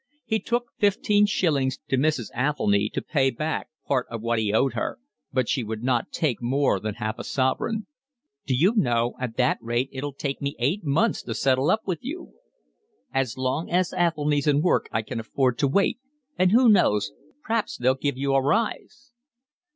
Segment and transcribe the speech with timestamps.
[0.25, 2.31] He took fifteen shillings to Mrs.
[2.35, 4.97] Athelny to pay back part of what he owed her,
[5.31, 7.85] but she would not take more than half a sovereign.
[8.47, 12.33] "D'you know, at that rate it'll take me eight months to settle up with you."
[13.13, 15.99] "As long as Athelny's in work I can afford to wait,
[16.35, 17.11] and who knows,
[17.45, 19.11] p'raps they'll give you a rise."